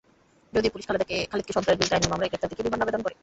[0.55, 1.15] যদিও পুলিশ খালেদকে
[1.55, 3.15] সন্ত্রাস বিরোধী আইনের মামলায় গ্রেপ্তার দেখিয়ে রিমান্ড আবেদন করে।